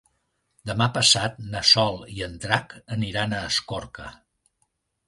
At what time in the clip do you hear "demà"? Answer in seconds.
0.69-0.87